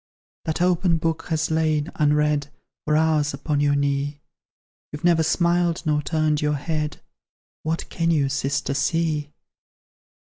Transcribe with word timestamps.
That 0.45 0.63
open 0.63 0.97
book 0.97 1.27
has 1.27 1.51
lain, 1.51 1.91
unread, 1.93 2.49
For 2.85 2.97
hours 2.97 3.35
upon 3.35 3.59
your 3.59 3.75
knee; 3.75 4.19
You've 4.91 5.03
never 5.03 5.21
smiled 5.21 5.83
nor 5.85 6.01
turned 6.01 6.41
your 6.41 6.55
head; 6.55 6.99
What 7.61 7.87
can 7.89 8.09
you, 8.09 8.27
sister, 8.27 8.73
see?" 8.73 9.29